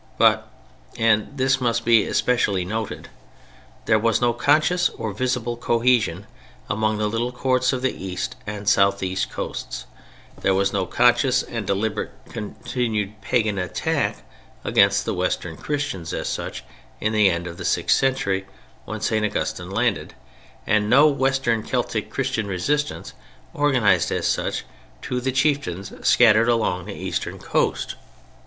[0.17, 6.25] But—and this must be especially noted—there was no conscious or visible cohesion
[6.67, 9.85] among the little courts of the east and southeast coasts;
[10.41, 14.27] there was no conscious and deliberate continued pagan attack
[14.63, 16.63] against the Western Christians as such
[16.99, 18.47] in the end of the sixth century
[18.85, 19.23] when St.
[19.23, 20.15] Augustine landed,
[20.65, 23.13] and no Western Celtic Christian resistance,
[23.53, 24.65] organized as such,
[25.03, 27.93] to the chieftains scattered along the eastern coast.